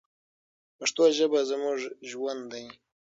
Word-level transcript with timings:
پښتو 0.77 1.03
ژبه 1.17 1.39
زموږ 1.49 1.79
ژوند 2.09 2.41
دی. 2.51 2.65